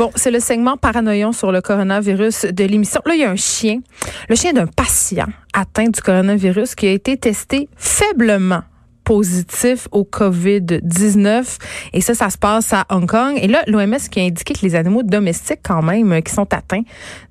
Bon, 0.00 0.10
c'est 0.14 0.30
le 0.30 0.40
segment 0.40 0.78
paranoïon 0.78 1.30
sur 1.32 1.52
le 1.52 1.60
coronavirus 1.60 2.46
de 2.46 2.64
l'émission. 2.64 3.02
Là, 3.04 3.14
il 3.14 3.20
y 3.20 3.24
a 3.24 3.30
un 3.30 3.36
chien, 3.36 3.80
le 4.30 4.34
chien 4.34 4.54
d'un 4.54 4.66
patient 4.66 5.26
atteint 5.52 5.90
du 5.90 6.00
coronavirus 6.00 6.74
qui 6.74 6.86
a 6.86 6.92
été 6.92 7.18
testé 7.18 7.68
faiblement 7.76 8.62
positif 9.10 9.88
au 9.90 10.04
COVID-19. 10.04 11.58
Et 11.92 12.00
ça, 12.00 12.14
ça 12.14 12.30
se 12.30 12.38
passe 12.38 12.72
à 12.72 12.86
Hong 12.90 13.10
Kong. 13.10 13.36
Et 13.42 13.48
là, 13.48 13.64
l'OMS 13.66 13.98
qui 14.08 14.20
a 14.20 14.22
indiqué 14.22 14.54
que 14.54 14.60
les 14.62 14.76
animaux 14.76 15.02
domestiques, 15.02 15.58
quand 15.64 15.82
même, 15.82 16.12
euh, 16.12 16.20
qui 16.20 16.32
sont 16.32 16.46
atteints, 16.54 16.84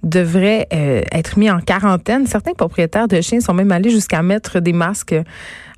devraient 0.04 0.68
euh, 0.74 1.02
être 1.14 1.40
mis 1.40 1.50
en 1.50 1.62
quarantaine. 1.62 2.28
Certains 2.28 2.52
propriétaires 2.52 3.08
de 3.08 3.22
chiens 3.22 3.40
sont 3.40 3.54
même 3.54 3.72
allés 3.72 3.92
jusqu'à 3.92 4.22
mettre 4.22 4.60
des 4.60 4.74
masques 4.74 5.16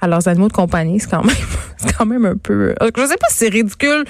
à 0.01 0.07
leurs 0.07 0.27
animaux 0.27 0.47
de 0.47 0.53
compagnie. 0.53 0.99
C'est 0.99 1.11
quand 1.11 1.23
même, 1.23 1.35
c'est 1.77 1.95
quand 1.95 2.07
même 2.07 2.25
un 2.25 2.35
peu. 2.35 2.73
Euh, 2.81 2.89
je 2.97 3.05
sais 3.05 3.17
pas 3.17 3.27
si 3.29 3.37
c'est 3.37 3.49
ridicule 3.49 4.03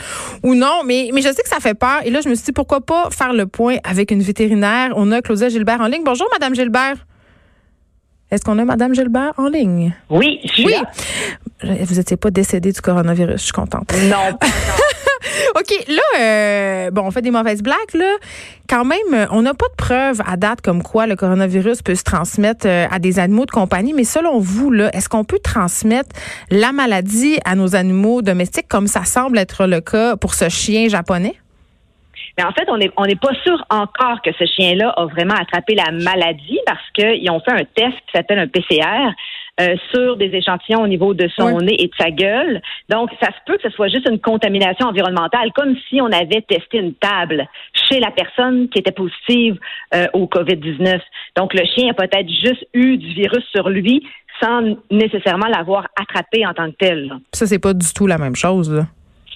ou 0.44 0.56
non, 0.56 0.84
mais, 0.86 1.10
mais 1.14 1.22
je 1.22 1.28
sais 1.28 1.44
que 1.44 1.50
ça 1.50 1.60
fait 1.60 1.74
peur. 1.74 2.00
Et 2.06 2.10
là, 2.10 2.22
je 2.24 2.30
me 2.30 2.36
suis 2.36 2.46
dit, 2.46 2.52
pourquoi 2.54 2.80
pas 2.80 3.10
faire 3.10 3.34
le 3.34 3.48
point 3.48 3.76
avec 3.84 4.12
une 4.12 4.22
vétérinaire? 4.22 4.94
On 4.96 5.12
a 5.12 5.22
Claudia 5.22 5.50
Gilbert 5.50 5.82
en 5.82 5.88
ligne. 5.88 6.04
Bonjour, 6.06 6.30
Madame 6.32 6.56
Gilbert. 6.56 7.06
Est-ce 8.32 8.46
qu'on 8.46 8.58
a 8.60 8.64
Madame 8.64 8.96
Gilbert 8.96 9.34
en 9.36 9.50
ligne? 9.50 9.94
Oui, 10.10 10.40
je 10.46 10.54
suis 10.54 10.66
oui. 10.66 10.72
là. 10.72 10.90
Vous 11.64 11.96
n'étiez 11.96 12.18
pas 12.18 12.32
décédée 12.32 12.72
du 12.72 12.82
coronavirus, 12.82 13.40
je 13.40 13.44
suis 13.44 13.52
contente. 13.54 13.94
Non, 14.10 14.34
pas 14.40 14.48
OK, 15.56 15.86
là, 15.88 16.02
euh, 16.20 16.92
bon, 16.92 17.04
on 17.04 17.12
fait 17.12 17.22
des 17.22 17.32
mauvaises 17.32 17.62
blagues, 17.62 17.94
là. 17.94 18.16
Quand 18.70 18.86
même, 18.86 19.28
on 19.32 19.42
n'a 19.42 19.54
pas 19.54 19.68
de 19.68 19.76
preuves 19.76 20.22
à 20.26 20.38
date 20.38 20.62
comme 20.62 20.82
quoi 20.82 21.08
le 21.08 21.16
coronavirus 21.16 21.82
peut 21.82 21.96
se 21.96 22.04
transmettre 22.04 22.66
euh, 22.68 22.88
à 22.90 23.00
des 23.00 23.20
animaux 23.20 23.46
de 23.46 23.52
compagnie. 23.52 23.94
Mais 23.94 24.04
selon 24.04 24.40
vous, 24.40 24.72
là, 24.72 24.90
est-ce 24.94 25.10
qu'on 25.10 25.24
peut 25.24 25.40
transmettre 25.44 26.10
la 26.50 26.72
maladie 26.72 27.38
à 27.46 27.56
nos 27.56 27.76
animaux 27.76 28.22
domestiques 28.22 28.68
comme 28.68 28.88
ça 28.88 29.04
semble 29.04 29.38
être 29.38 29.68
le 29.68 29.82
cas 29.82 30.16
pour 30.16 30.34
ce 30.34 30.50
chien 30.50 30.88
japonais? 30.88 31.36
Mais 32.38 32.46
en 32.46 32.52
fait, 32.52 32.66
on 32.70 32.78
n'est 32.78 32.92
on 32.98 33.04
est 33.06 33.20
pas 33.20 33.34
sûr 33.44 33.64
encore 33.70 34.22
que 34.24 34.32
ce 34.38 34.46
chien-là 34.46 34.94
a 34.96 35.06
vraiment 35.06 35.36
attrapé 35.36 35.76
la 35.76 35.92
maladie 35.92 36.60
parce 36.66 36.90
qu'ils 36.94 37.30
ont 37.30 37.42
fait 37.42 37.52
un 37.52 37.66
test 37.76 37.98
qui 38.08 38.12
s'appelle 38.16 38.40
un 38.40 38.48
PCR 38.48 39.14
euh, 39.62 39.76
sur 39.94 40.18
des 40.18 40.26
échantillons 40.36 40.82
au 40.82 40.88
niveau 40.88 41.14
de 41.14 41.30
son 41.38 41.54
Oui. 41.58 41.66
nez 41.66 41.76
et 41.84 41.88
de 41.88 41.94
sa 41.98 42.10
gueule. 42.12 42.62
Donc, 42.90 43.12
ça 43.22 43.28
se 43.28 43.38
peut 43.46 43.58
que 43.58 43.70
ce 43.70 43.76
soit 43.76 43.88
juste 43.90 44.10
une 44.10 44.20
contamination 44.20 44.88
environnementale, 44.88 45.52
comme 45.54 45.76
si 45.88 46.02
on 46.02 46.08
avait 46.08 46.42
testé 46.42 46.80
une 46.80 46.94
table 46.96 47.48
chez 47.88 48.00
la 48.00 48.12
personne 48.12 48.68
qui 48.70 48.80
était 48.80 48.92
positive 48.92 49.58
euh, 49.94 50.08
au 50.14 50.26
COVID-19. 50.26 51.00
Donc, 51.38 51.54
le 51.54 51.64
chien 51.76 51.92
a 51.92 51.94
peut-être 51.94 52.30
juste 52.30 52.66
eu 52.74 52.98
du 52.98 53.14
virus 53.14 53.44
sur 53.56 53.70
lui 53.70 54.04
sans 54.42 54.76
nécessairement 54.90 55.48
l'avoir 55.48 55.88
attrapé 56.02 56.46
en 56.48 56.54
tant 56.54 56.72
que 56.72 56.76
tel. 56.80 57.14
Ça, 57.32 57.46
c'est 57.46 57.60
pas 57.60 57.74
du 57.74 57.94
tout 57.94 58.08
la 58.08 58.18
même 58.18 58.36
chose, 58.36 58.72
là. 58.74 58.88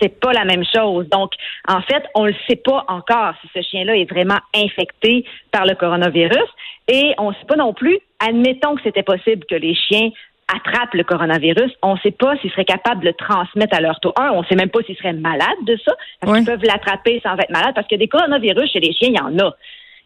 C'est 0.01 0.19
pas 0.19 0.33
la 0.33 0.45
même 0.45 0.63
chose. 0.65 1.07
Donc, 1.09 1.31
en 1.67 1.81
fait, 1.81 2.03
on 2.15 2.25
ne 2.25 2.33
sait 2.47 2.55
pas 2.57 2.83
encore 2.87 3.33
si 3.41 3.47
ce 3.55 3.61
chien-là 3.61 3.95
est 3.95 4.09
vraiment 4.09 4.39
infecté 4.55 5.25
par 5.51 5.65
le 5.65 5.75
coronavirus. 5.75 6.47
Et 6.87 7.13
on 7.17 7.29
ne 7.31 7.35
sait 7.35 7.45
pas 7.47 7.55
non 7.55 7.73
plus, 7.73 7.97
admettons 8.19 8.75
que 8.75 8.81
c'était 8.83 9.03
possible 9.03 9.45
que 9.49 9.55
les 9.55 9.73
chiens 9.75 10.09
attrapent 10.47 10.93
le 10.93 11.03
coronavirus, 11.03 11.71
on 11.81 11.95
ne 11.95 11.99
sait 12.01 12.11
pas 12.11 12.37
s'ils 12.37 12.51
seraient 12.51 12.65
capables 12.65 13.01
de 13.01 13.07
le 13.07 13.13
transmettre 13.13 13.75
à 13.75 13.81
leur 13.81 13.99
tour. 13.99 14.13
Un, 14.19 14.29
on 14.29 14.41
ne 14.41 14.45
sait 14.45 14.55
même 14.55 14.69
pas 14.69 14.81
s'ils 14.83 14.95
seraient 14.95 15.13
malades 15.13 15.47
de 15.65 15.75
ça, 15.83 15.91
parce 16.19 16.33
qu'ils 16.37 16.45
peuvent 16.45 16.63
l'attraper 16.63 17.19
sans 17.23 17.33
être 17.35 17.49
malades, 17.49 17.73
parce 17.73 17.87
que 17.87 17.95
des 17.95 18.07
coronavirus 18.07 18.71
chez 18.71 18.79
les 18.79 18.93
chiens, 18.93 19.09
il 19.09 19.15
y 19.17 19.19
en 19.19 19.39
a. 19.39 19.55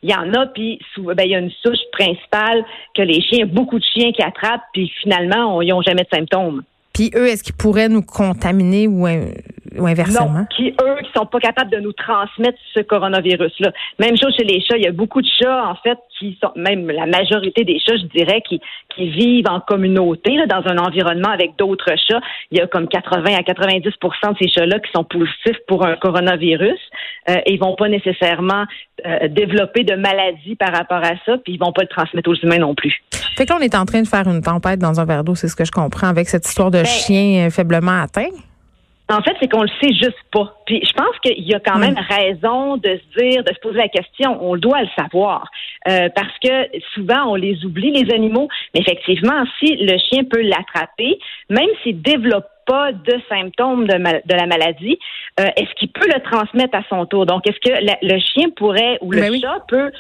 Il 0.02 0.10
y 0.10 0.16
en 0.16 0.34
a, 0.34 0.46
puis 0.48 0.80
ben, 0.98 1.24
il 1.26 1.32
y 1.32 1.36
a 1.36 1.40
une 1.40 1.52
souche 1.52 1.84
principale 1.92 2.64
que 2.96 3.02
les 3.02 3.20
chiens, 3.20 3.46
beaucoup 3.48 3.80
de 3.80 3.84
chiens 3.84 4.14
qui 4.14 4.22
attrapent, 4.24 4.64
puis 4.74 4.90
finalement, 5.02 5.58
on- 5.58 5.62
ils 5.62 5.72
n'ont 5.72 5.82
jamais 5.82 6.04
de 6.04 6.16
symptômes. 6.18 6.64
Puis 6.94 7.12
eux, 7.16 7.28
est-ce 7.28 7.44
qu'ils 7.44 7.56
pourraient 7.56 7.90
nous 7.90 8.02
contaminer 8.02 8.88
ou, 8.88 9.06
in- 9.08 9.32
ou 9.78 9.88
inversement? 9.88 10.40
Non, 10.40 10.46
qui 10.46 10.70
eux 10.70 10.98
qui 11.04 11.12
sont 11.16 11.26
pas 11.26 11.40
capables 11.40 11.72
de 11.72 11.80
nous 11.80 11.94
transmettre 11.94 12.58
ce 12.74 12.82
coronavirus-là. 12.82 13.72
Même 14.00 14.18
chose 14.18 14.36
chez 14.36 14.44
les 14.44 14.62
chats. 14.62 14.78
Il 14.78 14.84
y 14.84 14.88
a 14.88 14.92
beaucoup 14.92 15.22
de 15.22 15.28
chats 15.42 15.66
en 15.66 15.76
fait 15.76 15.98
qui 16.18 16.38
sont, 16.42 16.52
même 16.56 16.90
la 16.90 17.06
majorité 17.06 17.64
des 17.64 17.80
chats, 17.80 17.98
je 17.98 18.06
dirais, 18.18 18.42
qui 18.48 18.62
qui 18.96 19.10
vivent 19.10 19.50
en 19.50 19.60
communauté 19.60 20.36
là, 20.36 20.46
dans 20.46 20.68
un 20.70 20.78
environnement 20.78 21.30
avec 21.30 21.56
d'autres 21.58 21.94
chats. 22.08 22.22
Il 22.52 22.58
y 22.58 22.62
a 22.62 22.68
comme 22.68 22.88
80 22.88 23.36
à 23.36 23.42
90% 23.42 23.84
de 23.84 24.38
ces 24.42 24.50
chats-là 24.50 24.80
qui 24.80 24.92
sont 24.92 25.04
positifs 25.04 25.60
pour 25.68 25.86
un 25.86 25.96
coronavirus. 25.96 26.80
Euh, 27.30 27.36
et 27.46 27.54
ils 27.54 27.60
vont 27.60 27.76
pas 27.76 27.90
nécessairement 27.90 28.66
euh, 29.06 29.28
développer 29.28 29.84
de 29.84 29.96
maladies 29.96 30.56
par 30.56 30.74
rapport 30.74 31.04
à 31.04 31.14
ça, 31.26 31.38
puis 31.44 31.54
ils 31.54 31.60
vont 31.60 31.72
pas 31.72 31.84
le 31.84 31.88
transmettre 31.88 32.30
aux 32.30 32.36
humains 32.36 32.58
non 32.58 32.76
plus. 32.76 32.94
Fait 33.38 33.46
que 33.46 33.54
là, 33.54 33.60
on 33.60 33.64
est 33.64 33.76
en 33.76 33.86
train 33.86 34.02
de 34.02 34.08
faire 34.08 34.28
une 34.28 34.42
tempête 34.42 34.80
dans 34.80 35.00
un 35.00 35.06
verre 35.06 35.24
d'eau, 35.24 35.36
c'est 35.36 35.48
ce 35.48 35.56
que 35.56 35.66
je 35.66 35.72
comprends, 35.72 36.08
avec 36.08 36.28
cette 36.28 36.46
histoire 36.48 36.72
de 36.72 36.80
Ben, 36.80 36.86
chien 36.86 37.48
euh, 37.48 37.50
faiblement 37.50 38.02
atteint. 38.02 38.30
En 39.10 39.22
fait, 39.24 39.36
c'est 39.40 39.48
qu'on 39.48 39.64
le 39.64 39.70
sait 39.82 39.94
juste 39.94 40.20
pas. 40.32 40.56
Puis 40.68 40.82
je 40.86 40.94
pense 40.94 41.18
qu'il 41.24 41.44
y 41.44 41.56
a 41.56 41.60
quand 41.60 41.80
même 41.80 41.98
raison 41.98 42.78
de 42.78 42.90
se 42.90 43.20
dire, 43.20 43.44
de 43.44 43.54
se 43.54 43.60
poser 43.60 43.80
la 43.80 43.88
question. 43.88 44.38
On 44.42 44.56
doit 44.56 44.82
le 44.82 44.90
savoir. 44.98 45.50
Euh, 45.88 46.10
parce 46.14 46.38
que 46.44 46.68
souvent, 46.94 47.32
on 47.32 47.36
les 47.36 47.66
oublie, 47.66 47.92
les 47.92 48.14
animaux. 48.14 48.48
Mais 48.74 48.82
effectivement, 48.82 49.44
si 49.58 49.78
le 49.78 49.98
chien 49.98 50.24
peut 50.26 50.42
l'attraper, 50.42 51.18
même 51.50 51.70
s'il 51.82 52.02
développe 52.02 52.46
pas 52.70 52.92
de 52.92 53.16
symptômes 53.28 53.88
de, 53.88 53.98
mal- 53.98 54.22
de 54.26 54.36
la 54.36 54.46
maladie, 54.46 54.98
euh, 55.40 55.46
est-ce 55.58 55.74
qu'il 55.80 55.90
peut 55.92 56.08
le 56.08 56.22
transmettre 56.22 56.76
à 56.78 56.84
son 56.90 57.06
tour? 57.08 57.26
Donc, 57.26 57.42
est-ce 57.48 57.60
que 57.68 57.74
la- 57.84 57.98
le 58.02 58.20
chien 58.20 58.48
pourrait 58.56 58.98
ou 59.02 59.12
le 59.12 59.22
Ben 59.22 59.32
oui. 59.32 59.42
chat 59.42 59.60
peut 59.68 59.92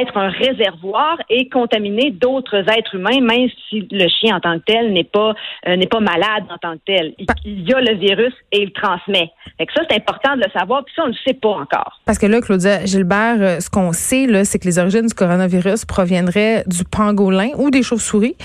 être 0.00 0.16
un 0.18 0.28
réservoir 0.28 1.16
et 1.30 1.48
contaminer 1.48 2.10
d'autres 2.10 2.58
êtres 2.76 2.94
humains, 2.94 3.20
même 3.22 3.48
si 3.68 3.88
le 3.90 4.06
chien 4.08 4.36
en 4.36 4.40
tant 4.40 4.58
que 4.58 4.64
tel 4.66 4.92
n'est 4.92 5.04
pas 5.18 5.32
euh, 5.66 5.76
n'est 5.76 5.86
pas 5.86 6.00
malade 6.00 6.44
en 6.50 6.58
tant 6.58 6.74
que 6.74 6.82
tel? 6.86 7.14
Il, 7.18 7.26
il 7.46 7.68
y 7.68 7.72
a 7.72 7.80
le 7.80 7.94
virus 7.96 8.34
et 8.52 8.58
il 8.62 8.66
le 8.66 8.72
transmet. 8.72 9.30
Fait 9.56 9.66
que 9.66 9.72
ça, 9.74 9.82
c'est 9.88 9.96
important 9.96 10.34
de 10.36 10.42
le 10.44 10.50
savoir, 10.58 10.84
puis 10.84 10.92
ça, 10.94 11.02
on 11.04 11.06
ne 11.06 11.12
le 11.12 11.18
sait 11.26 11.34
pas 11.34 11.48
encore. 11.64 12.00
Parce 12.04 12.18
que 12.18 12.26
là, 12.26 12.40
Claudia 12.42 12.84
Gilbert, 12.84 13.36
euh, 13.40 13.60
ce 13.60 13.70
qu'on 13.70 13.92
sait, 13.92 14.26
là, 14.26 14.44
c'est 14.44 14.58
que 14.58 14.66
les 14.66 14.78
origines 14.78 15.06
du 15.06 15.14
coronavirus 15.14 15.84
proviendraient 15.86 16.64
du 16.66 16.84
pangolin 16.84 17.48
ou 17.56 17.70
des 17.70 17.82
chauves-souris. 17.82 18.36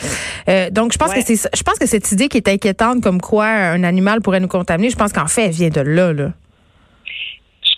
Euh, 0.48 0.70
donc, 0.70 0.94
je 0.94 0.98
pense 0.98 1.10
Ouais. 1.12 1.20
que 1.22 1.26
c'est, 1.26 1.50
je 1.56 1.64
pense 1.64 1.78
que 1.78 1.86
cette 1.86 2.10
idée 2.14 2.30
qui 2.30 2.38
est 2.38 2.48
inquiétante, 2.48 3.02
comme 3.04 3.20
quoi 3.20 3.73
un 3.74 3.84
animal 3.84 4.22
pourrait 4.22 4.40
nous 4.40 4.48
contaminer, 4.48 4.90
je 4.90 4.96
pense 4.96 5.14
qu'en 5.14 5.28
fait, 5.28 5.46
elle 5.46 5.52
vient 5.52 5.70
de 5.70 5.82
là, 5.82 6.14
là. 6.14 6.32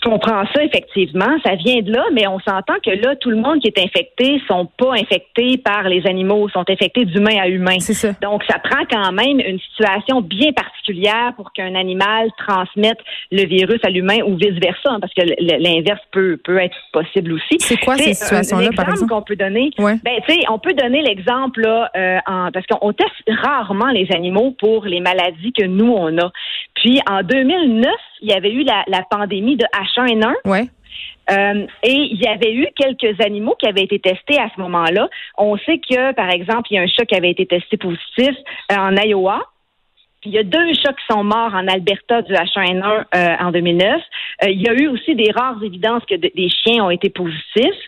Comprends 0.05 0.43
ça, 0.53 0.63
effectivement. 0.63 1.35
Ça 1.43 1.55
vient 1.55 1.81
de 1.81 1.91
là, 1.91 2.03
mais 2.13 2.27
on 2.27 2.39
s'entend 2.39 2.75
que 2.85 2.91
là, 2.91 3.15
tout 3.15 3.31
le 3.31 3.37
monde 3.37 3.59
qui 3.59 3.67
est 3.67 3.79
infecté 3.79 4.39
sont 4.47 4.67
pas 4.77 4.91
infectés 4.93 5.57
par 5.57 5.83
les 5.89 6.05
animaux, 6.05 6.47
sont 6.49 6.63
infectés 6.69 7.05
d'humain 7.05 7.37
à 7.41 7.47
humain. 7.47 7.79
C'est 7.79 7.95
ça. 7.95 8.09
Donc, 8.21 8.43
ça 8.47 8.59
prend 8.59 8.83
quand 8.89 9.11
même 9.11 9.39
une 9.39 9.59
situation 9.59 10.21
bien 10.21 10.51
particulière 10.53 11.33
pour 11.35 11.51
qu'un 11.53 11.73
animal 11.73 12.29
transmette 12.37 12.99
le 13.31 13.45
virus 13.47 13.79
à 13.83 13.89
l'humain 13.89 14.19
ou 14.27 14.35
vice-versa, 14.37 14.91
hein, 14.91 14.99
parce 15.01 15.13
que 15.13 15.23
l'inverse 15.39 16.01
peut, 16.11 16.37
peut 16.43 16.59
être 16.59 16.77
possible 16.93 17.33
aussi. 17.33 17.57
C'est 17.59 17.77
quoi 17.77 17.95
ces 17.97 18.13
situations-là, 18.13 18.69
par 18.75 18.87
exemple? 18.89 19.09
qu'on 19.11 19.21
peut 19.23 19.35
donner, 19.35 19.71
Ouais. 19.79 19.95
ben, 20.03 20.13
tu 20.27 20.35
sais, 20.35 20.39
on 20.51 20.59
peut 20.59 20.73
donner 20.73 21.01
l'exemple, 21.01 21.61
là, 21.61 21.89
euh, 21.97 22.17
en- 22.27 22.51
parce 22.51 22.65
qu'on 22.67 22.93
teste 22.93 23.11
rarement 23.43 23.89
les 23.91 24.07
animaux 24.13 24.51
pour 24.59 24.85
les 24.85 24.99
maladies 24.99 25.51
que 25.51 25.65
nous, 25.65 25.91
on 25.91 26.15
a. 26.19 26.31
Puis, 26.75 26.99
en 27.09 27.23
2009, 27.23 27.89
il 28.25 28.31
y 28.31 28.33
avait 28.33 28.51
eu 28.51 28.63
la, 28.63 28.83
la 28.87 29.03
pandémie 29.09 29.55
de 29.55 29.65
H1N1. 29.65 30.33
Ouais. 30.45 30.65
Euh, 31.31 31.65
et 31.83 31.91
il 31.93 32.21
y 32.21 32.27
avait 32.27 32.53
eu 32.53 32.67
quelques 32.75 33.19
animaux 33.21 33.55
qui 33.59 33.67
avaient 33.67 33.83
été 33.83 33.99
testés 33.99 34.39
à 34.39 34.49
ce 34.55 34.61
moment-là. 34.61 35.09
On 35.37 35.57
sait 35.57 35.79
que, 35.79 36.13
par 36.13 36.29
exemple, 36.29 36.67
il 36.71 36.75
y 36.75 36.77
a 36.77 36.81
un 36.81 36.87
chat 36.87 37.05
qui 37.05 37.15
avait 37.15 37.31
été 37.31 37.45
testé 37.45 37.77
positif 37.77 38.35
euh, 38.71 38.75
en 38.77 38.95
Iowa. 38.95 39.41
Puis 40.21 40.31
il 40.31 40.33
y 40.33 40.39
a 40.39 40.43
deux 40.43 40.73
chats 40.73 40.93
qui 40.93 41.05
sont 41.11 41.23
morts 41.23 41.53
en 41.53 41.67
Alberta 41.67 42.21
du 42.23 42.33
H1N1 42.33 43.05
euh, 43.13 43.35
en 43.39 43.51
2009. 43.51 44.01
Euh, 44.43 44.49
il 44.49 44.61
y 44.61 44.69
a 44.69 44.73
eu 44.73 44.87
aussi 44.87 45.13
des 45.15 45.31
rares 45.31 45.61
évidences 45.63 46.03
que 46.09 46.15
de- 46.15 46.31
des 46.35 46.49
chiens 46.49 46.83
ont 46.85 46.89
été 46.89 47.09
positifs. 47.09 47.81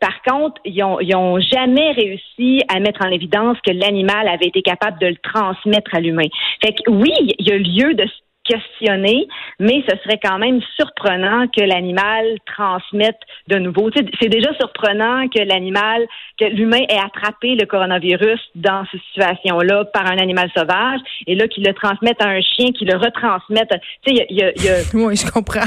Par 0.00 0.22
contre, 0.26 0.60
ils 0.64 0.82
ont, 0.82 1.00
ils 1.00 1.14
ont 1.14 1.38
jamais 1.40 1.92
réussi 1.92 2.62
à 2.68 2.78
mettre 2.80 3.04
en 3.04 3.10
évidence 3.10 3.58
que 3.66 3.72
l'animal 3.72 4.26
avait 4.28 4.46
été 4.46 4.62
capable 4.62 4.98
de 5.00 5.08
le 5.08 5.16
transmettre 5.16 5.94
à 5.94 6.00
l'humain. 6.00 6.28
Fait 6.64 6.72
que 6.72 6.90
oui, 6.90 7.12
il 7.38 7.46
y 7.46 7.52
a 7.52 7.58
lieu 7.58 7.94
de 7.94 8.04
questionner, 8.50 9.26
mais 9.58 9.82
ce 9.88 9.96
serait 10.02 10.18
quand 10.22 10.38
même 10.38 10.60
surprenant 10.76 11.46
que 11.48 11.62
l'animal 11.62 12.24
transmette 12.46 13.18
de 13.48 13.56
nouveau. 13.58 13.90
C'est 14.20 14.28
déjà 14.28 14.52
surprenant 14.58 15.28
que 15.28 15.40
l'animal, 15.42 16.06
que 16.38 16.44
l'humain 16.46 16.82
ait 16.88 16.98
attrapé 16.98 17.54
le 17.54 17.66
coronavirus 17.66 18.40
dans 18.54 18.84
cette 18.90 19.00
situation-là 19.12 19.84
par 19.92 20.06
un 20.06 20.18
animal 20.18 20.50
sauvage, 20.56 21.00
et 21.26 21.34
là 21.34 21.46
qu'il 21.48 21.64
le 21.64 21.74
transmette 21.74 22.20
à 22.22 22.28
un 22.28 22.40
chien, 22.40 22.72
qu'il 22.72 22.88
le 22.88 22.96
retransmette. 22.96 23.68
Tu 24.04 24.14
sais, 24.16 24.26
il 24.30 24.36
y 24.36 24.42
a- 24.42 24.46
y 24.50 24.50
a- 24.50 24.62
y 24.62 24.68
a- 24.68 24.82
Oui, 24.94 25.16
je 25.16 25.30
comprends. 25.30 25.60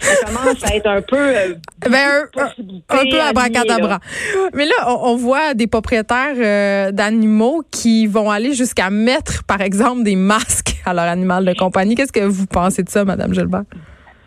ça 0.00 0.26
commence 0.26 0.64
à 0.70 0.76
être 0.76 0.86
un 0.88 1.02
peu 1.02 1.16
euh, 1.18 1.54
Ben, 1.88 2.26
un, 2.36 2.42
un- 2.44 3.04
peu 3.10 3.20
à 3.20 3.26
abracadabra. 3.28 3.98
Mais 4.54 4.66
là, 4.66 4.74
on, 4.88 5.10
on 5.12 5.16
voit 5.16 5.54
des 5.54 5.66
propriétaires 5.66 6.34
euh, 6.36 6.92
d'animaux 6.92 7.62
qui 7.70 8.06
vont 8.06 8.30
aller 8.30 8.52
jusqu'à 8.54 8.90
mettre, 8.90 9.44
par 9.44 9.60
exemple, 9.60 10.02
des 10.02 10.16
masques 10.16 10.69
à 10.86 10.94
leur 10.94 11.04
animal 11.04 11.44
de 11.44 11.52
compagnie. 11.54 11.94
Qu'est-ce 11.94 12.12
que 12.12 12.24
vous 12.24 12.46
pensez 12.46 12.82
de 12.82 12.88
ça, 12.88 13.04
Madame 13.04 13.34
Gilbert? 13.34 13.64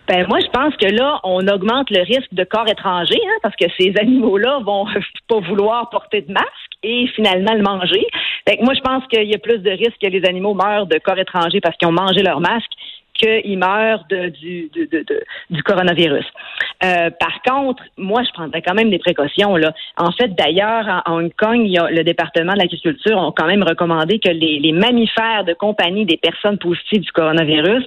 Ben 0.08 0.28
moi, 0.28 0.40
je 0.42 0.50
pense 0.52 0.76
que 0.76 0.88
là, 0.88 1.22
on 1.24 1.48
augmente 1.48 1.90
le 1.90 2.02
risque 2.02 2.34
de 2.34 2.44
corps 2.44 2.68
étranger, 2.68 3.20
hein, 3.24 3.38
parce 3.42 3.56
que 3.56 3.66
ces 3.80 3.94
animaux-là 3.98 4.60
vont 4.66 4.86
pas 5.30 5.40
vouloir 5.40 5.90
porter 5.90 6.22
de 6.22 6.34
masque 6.34 6.74
et 6.84 7.08
finalement 7.16 7.54
le 7.54 7.64
manger. 7.64 8.06
Fait 8.48 8.58
que 8.58 8.64
moi, 8.64 8.74
je 8.74 8.82
pense 8.82 9.08
qu'il 9.08 9.30
y 9.30 9.34
a 9.34 9.38
plus 9.38 9.60
de 9.60 9.72
risques 9.72 10.00
que 10.02 10.08
les 10.08 10.26
animaux 10.28 10.54
meurent 10.54 10.88
de 10.88 11.00
corps 11.00 11.18
étranger 11.18 11.62
parce 11.62 11.78
qu'ils 11.78 11.88
ont 11.88 11.94
mangé 11.94 12.22
leur 12.22 12.42
masque 12.42 12.72
qu'il 13.24 13.58
meure 13.58 14.06
de, 14.10 14.30
du, 15.50 15.64
coronavirus. 15.64 16.26
Euh, 16.84 17.10
par 17.12 17.42
contre, 17.42 17.84
moi, 17.98 18.24
je 18.24 18.32
prendrais 18.32 18.62
quand 18.62 18.74
même 18.74 18.90
des 18.90 19.00
précautions. 19.00 19.56
Là. 19.56 19.74
En 19.98 20.12
fait, 20.12 20.30
d'ailleurs, 20.36 21.04
en, 21.06 21.20
Hong 21.20 21.32
Kong, 21.36 21.78
a, 21.78 21.90
le 21.90 22.04
département 22.04 22.54
de 22.54 22.60
l'agriculture 22.60 23.18
ont 23.18 23.32
quand 23.32 23.48
même 23.48 23.64
recommandé 23.64 24.20
que 24.20 24.30
les, 24.30 24.74
mammifères 24.74 25.44
de 25.46 25.54
compagnie 25.54 26.06
des 26.06 26.18
personnes 26.18 26.58
positives 26.58 27.02
du 27.02 27.12
coronavirus 27.12 27.84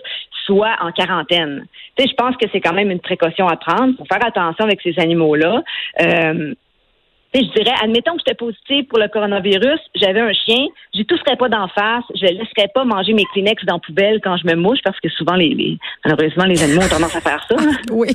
soient 0.47 0.77
en 0.81 0.93
quarantaine. 0.93 1.67
Je 1.99 2.15
pense 2.17 2.37
que 2.37 2.47
c'est 2.53 2.61
quand 2.61 2.75
même 2.75 2.91
une 2.91 3.01
précaution 3.01 3.49
à 3.49 3.57
prendre. 3.57 3.93
Il 3.93 3.97
faut 3.97 4.05
faire 4.05 4.25
attention 4.25 4.65
avec 4.65 4.81
ces 4.81 4.99
animaux-là. 4.99 5.63
Euh, 6.01 6.55
je 7.35 7.53
dirais, 7.53 7.75
admettons 7.83 8.13
que 8.13 8.21
j'étais 8.27 8.37
positive 8.37 8.85
pour 8.87 8.99
le 8.99 9.09
coronavirus, 9.09 9.81
j'avais 9.95 10.21
un 10.21 10.33
chien, 10.33 10.67
je 10.95 11.01
ne 11.01 11.05
tousserais 11.05 11.37
pas 11.37 11.49
d'en 11.49 11.69
face, 11.69 12.05
je 12.15 12.27
laisserais 12.27 12.69
pas 12.75 12.85
manger 12.85 13.13
mes 13.13 13.25
Kleenex 13.33 13.65
dans 13.65 13.75
la 13.75 13.81
poubelle 13.81 14.21
quand 14.23 14.37
je 14.37 14.47
me 14.47 14.55
mouche, 14.55 14.79
parce 14.85 14.99
que 15.01 15.09
souvent, 15.11 15.35
les, 15.35 15.79
malheureusement, 16.05 16.45
les 16.45 16.63
animaux 16.63 16.83
ont 16.83 16.89
tendance 16.89 17.17
à 17.17 17.21
faire 17.21 17.45
ça. 17.49 17.57
Oui. 17.91 18.09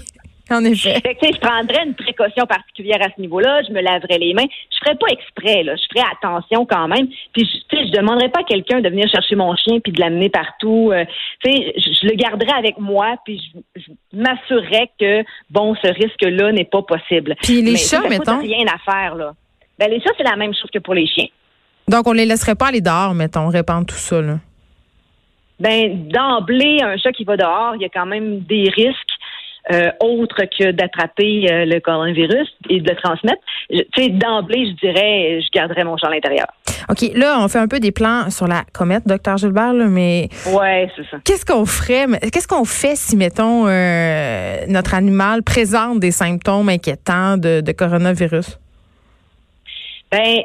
En 0.62 0.66
effet. 0.66 1.02
je 1.06 1.40
prendrais 1.40 1.86
une 1.86 1.94
précaution 1.94 2.46
particulière 2.46 3.00
à 3.02 3.10
ce 3.16 3.22
niveau-là. 3.22 3.62
Je 3.68 3.72
me 3.72 3.82
laverais 3.82 4.18
les 4.18 4.34
mains. 4.34 4.48
Je 4.70 4.78
ferais 4.84 4.98
pas 4.98 5.08
exprès, 5.08 5.64
là. 5.64 5.76
Je 5.78 5.84
ferais 5.94 6.06
attention 6.12 6.66
quand 6.66 6.90
même. 6.90 7.08
Puis, 7.32 7.48
sais, 7.72 7.86
je 7.88 7.92
demanderais 7.92 8.28
pas 8.28 8.42
à 8.42 8.44
quelqu'un 8.44 8.82
de 8.82 8.90
venir 8.90 9.08
chercher 9.10 9.36
mon 9.36 9.56
chien 9.56 9.80
puis 9.80 9.94
de 9.94 10.02
l'amener 10.02 10.30
partout. 10.30 10.92
Euh, 10.92 11.06
tu 11.44 11.52
sais, 11.52 11.74
je, 11.78 12.08
le 12.08 12.16
garderais 12.16 12.58
avec 12.58 12.78
moi 12.80 13.16
puis 13.24 13.42
je, 13.76 13.92
m'assurerais 14.12 14.90
que, 15.00 15.24
bon, 15.50 15.74
ce 15.76 15.88
risque-là 15.88 16.52
n'est 16.52 16.66
pas 16.66 16.82
possible. 16.82 17.36
Puis 17.42 17.62
les 17.62 17.78
chats, 17.78 18.08
mettons. 18.10 18.42
rien 18.42 18.66
à 18.68 18.92
faire, 18.92 19.16
là. 19.16 19.34
Ben, 19.80 19.90
les 19.90 20.02
chats, 20.02 20.12
c'est 20.18 20.30
la 20.30 20.36
même 20.36 20.54
chose 20.54 20.70
que 20.72 20.80
pour 20.80 20.94
les 20.94 21.08
chiens. 21.08 21.28
Donc, 21.88 22.08
on 22.08 22.14
les 22.14 22.26
laisserait 22.26 22.56
pas 22.56 22.68
aller 22.68 22.82
dehors, 22.82 23.14
mettons, 23.14 23.48
répandre 23.48 23.86
tout 23.86 23.96
ça, 23.96 24.22
là. 24.22 24.38
Ben, 25.62 26.08
d'emblée, 26.08 26.80
un 26.82 26.98
chat 26.98 27.12
qui 27.12 27.24
va 27.24 27.38
dehors, 27.38 27.76
il 27.76 27.84
y 27.84 27.86
a 27.86 27.90
quand 27.90 28.08
même 28.08 28.40
des 28.40 28.68
risques. 28.76 29.01
Euh, 29.72 29.92
autre 30.02 30.44
que 30.58 30.72
d'attraper 30.72 31.48
euh, 31.50 31.66
le 31.66 31.80
coronavirus 31.80 32.48
et 32.70 32.82
de 32.82 32.90
le 32.90 32.96
transmettre. 32.96 33.42
Tu 33.70 33.86
sais, 33.96 34.10
d'emblée, 34.10 34.66
je 34.66 34.88
dirais, 34.88 35.40
je 35.42 35.48
garderais 35.54 35.84
mon 35.84 35.98
chat 35.98 36.08
à 36.08 36.10
l'intérieur. 36.10 36.48
OK, 36.90 37.12
là, 37.16 37.38
on 37.40 37.48
fait 37.48 37.60
un 37.60 37.68
peu 37.68 37.80
des 37.80 37.92
plans 37.92 38.30
sur 38.30 38.48
la 38.48 38.64
comète, 38.74 39.08
docteur 39.08 39.38
Gilbert, 39.38 39.74
mais... 39.74 40.30
Ouais, 40.52 40.90
c'est 40.96 41.06
ça. 41.10 41.18
Qu'est-ce 41.24 41.46
qu'on 41.46 41.66
ferait, 41.66 42.08
qu'est-ce 42.34 42.48
qu'on 42.48 42.66
fait 42.66 42.96
si, 42.96 43.16
mettons, 43.16 43.68
euh, 43.68 44.66
notre 44.68 44.94
animal 44.94 45.44
présente 45.44 46.00
des 46.00 46.12
symptômes 46.12 46.70
inquiétants 46.70 47.38
de, 47.38 47.62
de 47.62 47.72
coronavirus? 47.72 48.60
Ben, 50.12 50.42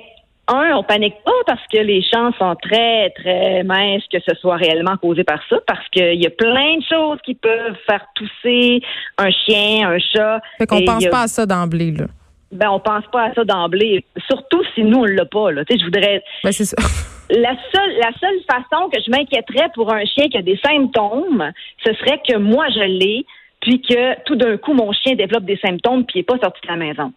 un, 0.48 0.76
on 0.76 0.82
panique 0.82 1.16
pas 1.24 1.32
parce 1.46 1.62
que 1.72 1.78
les 1.78 2.02
chances 2.02 2.34
sont 2.38 2.54
très, 2.56 3.10
très 3.10 3.62
minces 3.64 4.04
que 4.12 4.18
ce 4.26 4.34
soit 4.36 4.56
réellement 4.56 4.96
causé 4.96 5.24
par 5.24 5.40
ça, 5.48 5.56
parce 5.66 5.86
qu'il 5.88 6.22
y 6.22 6.26
a 6.26 6.30
plein 6.30 6.78
de 6.78 6.84
choses 6.88 7.18
qui 7.24 7.34
peuvent 7.34 7.76
faire 7.86 8.04
tousser 8.14 8.80
un 9.18 9.30
chien, 9.30 9.88
un 9.88 9.98
chat. 9.98 10.40
Fait 10.58 10.66
qu'on 10.66 10.84
pense 10.84 11.06
pas 11.06 11.22
à 11.22 11.28
ça 11.28 11.46
d'emblée, 11.46 11.90
là. 11.92 12.06
Ben, 12.52 12.70
on 12.70 12.78
pense 12.78 13.04
pas 13.12 13.24
à 13.24 13.34
ça 13.34 13.44
d'emblée. 13.44 14.04
Surtout 14.28 14.62
si 14.74 14.84
nous, 14.84 15.00
on 15.00 15.04
l'a 15.04 15.24
pas, 15.24 15.50
là. 15.50 15.64
Tu 15.64 15.74
sais, 15.74 15.80
je 15.80 15.84
voudrais. 15.84 16.22
Ben, 16.44 16.52
c'est 16.52 16.64
ça. 16.64 16.76
La 17.28 17.56
seule, 17.74 17.96
la 17.98 18.12
seule 18.20 18.40
façon 18.48 18.88
que 18.88 19.00
je 19.04 19.10
m'inquiéterais 19.10 19.68
pour 19.74 19.92
un 19.92 20.04
chien 20.04 20.28
qui 20.28 20.38
a 20.38 20.42
des 20.42 20.60
symptômes, 20.64 21.50
ce 21.84 21.92
serait 21.94 22.20
que 22.24 22.36
moi, 22.36 22.68
je 22.68 22.84
l'ai, 22.84 23.26
puis 23.60 23.82
que 23.82 24.22
tout 24.22 24.36
d'un 24.36 24.56
coup, 24.58 24.74
mon 24.74 24.92
chien 24.92 25.16
développe 25.16 25.44
des 25.44 25.56
symptômes, 25.56 26.04
puis 26.04 26.14
il 26.14 26.18
n'est 26.20 26.24
pas 26.24 26.38
sorti 26.38 26.60
de 26.62 26.68
la 26.68 26.76
maison. 26.76 27.12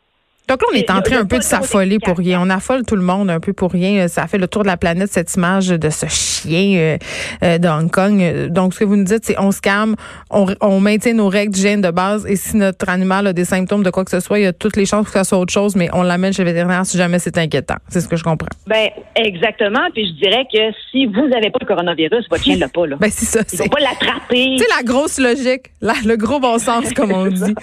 Donc 0.49 0.63
là, 0.63 0.67
on 0.71 0.75
est 0.75 0.89
en 0.89 1.01
train 1.01 1.19
un 1.19 1.25
peu 1.25 1.37
de 1.37 1.43
s'affoler 1.43 1.99
pour 1.99 2.17
rien. 2.17 2.41
On 2.41 2.49
affole 2.49 2.83
tout 2.83 2.95
le 2.95 3.03
monde 3.03 3.29
un 3.29 3.39
peu 3.39 3.53
pour 3.53 3.71
rien. 3.71 4.07
Ça 4.07 4.25
fait 4.25 4.39
le 4.39 4.47
tour 4.47 4.63
de 4.63 4.67
la 4.67 4.77
planète, 4.77 5.11
cette 5.11 5.33
image 5.35 5.67
de 5.67 5.89
ce 5.91 6.07
chien 6.07 6.75
euh, 6.77 6.97
euh, 7.43 7.57
de 7.59 7.67
Hong 7.67 7.91
Kong. 7.91 8.47
Donc, 8.47 8.73
ce 8.73 8.79
que 8.79 8.85
vous 8.85 8.95
nous 8.95 9.03
dites, 9.03 9.25
c'est 9.25 9.39
on 9.39 9.51
se 9.51 9.61
calme, 9.61 9.95
on, 10.31 10.79
maintient 10.79 11.13
nos 11.13 11.27
règles 11.27 11.53
d'hygiène 11.53 11.81
de 11.81 11.91
base 11.91 12.25
et 12.25 12.35
si 12.35 12.57
notre 12.57 12.89
animal 12.89 13.27
a 13.27 13.33
des 13.33 13.45
symptômes 13.45 13.83
de 13.83 13.91
quoi 13.91 14.05
que 14.05 14.11
ce 14.11 14.19
soit, 14.19 14.39
il 14.39 14.43
y 14.43 14.47
a 14.47 14.53
toutes 14.53 14.75
les 14.75 14.85
chances 14.85 15.05
que 15.05 15.11
ça 15.11 15.23
soit 15.23 15.37
autre 15.37 15.53
chose, 15.53 15.75
mais 15.75 15.89
on 15.93 16.01
l'amène 16.01 16.33
chez 16.33 16.43
le 16.43 16.49
vétérinaire 16.49 16.85
si 16.85 16.97
jamais 16.97 17.19
c'est 17.19 17.37
inquiétant. 17.37 17.75
C'est 17.89 18.01
ce 18.01 18.07
que 18.07 18.15
je 18.15 18.23
comprends. 18.23 18.49
Ben, 18.65 18.89
exactement. 19.15 19.87
Puis 19.93 20.07
je 20.07 20.25
dirais 20.25 20.45
que 20.51 20.59
si 20.89 21.05
vous 21.05 21.27
n'avez 21.27 21.51
pas 21.51 21.59
le 21.61 21.67
coronavirus, 21.67 22.25
votre 22.29 22.43
chien 22.43 22.57
l'a 22.57 22.69
pas, 22.69 22.87
là. 22.87 22.95
Ben, 22.99 23.11
c'est 23.11 23.25
ça. 23.25 23.41
Il 23.51 23.57
faut 23.57 23.69
pas 23.69 23.81
l'attraper. 23.81 24.57
C'est 24.57 24.75
la 24.75 24.83
grosse 24.83 25.19
logique, 25.19 25.71
le 25.81 26.15
gros 26.15 26.39
bon 26.39 26.57
sens, 26.57 26.91
comme 26.93 27.11
on 27.11 27.25
dit. 27.27 27.53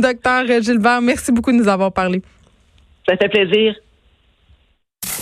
Docteur 0.00 0.44
Gilbert, 0.62 1.00
merci 1.00 1.32
beaucoup 1.32 1.52
de 1.52 1.56
nous 1.56 1.68
avoir 1.68 1.92
parlé. 1.92 2.22
Ça 3.08 3.16
fait 3.16 3.28
plaisir. 3.28 3.74